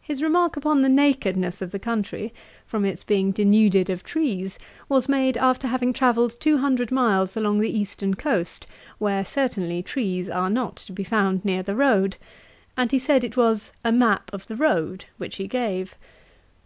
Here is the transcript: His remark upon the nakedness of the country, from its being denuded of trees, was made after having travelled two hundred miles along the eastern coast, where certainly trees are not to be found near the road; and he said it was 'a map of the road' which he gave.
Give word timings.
His 0.00 0.22
remark 0.22 0.56
upon 0.56 0.80
the 0.80 0.88
nakedness 0.88 1.60
of 1.60 1.70
the 1.70 1.78
country, 1.78 2.32
from 2.64 2.86
its 2.86 3.04
being 3.04 3.30
denuded 3.30 3.90
of 3.90 4.02
trees, 4.02 4.58
was 4.88 5.06
made 5.06 5.36
after 5.36 5.68
having 5.68 5.92
travelled 5.92 6.40
two 6.40 6.56
hundred 6.56 6.90
miles 6.90 7.36
along 7.36 7.58
the 7.58 7.68
eastern 7.68 8.14
coast, 8.14 8.66
where 8.96 9.22
certainly 9.22 9.82
trees 9.82 10.30
are 10.30 10.48
not 10.48 10.76
to 10.76 10.94
be 10.94 11.04
found 11.04 11.44
near 11.44 11.62
the 11.62 11.76
road; 11.76 12.16
and 12.74 12.90
he 12.90 12.98
said 12.98 13.22
it 13.22 13.36
was 13.36 13.70
'a 13.84 13.92
map 13.92 14.30
of 14.32 14.46
the 14.46 14.56
road' 14.56 15.04
which 15.18 15.36
he 15.36 15.46
gave. 15.46 15.94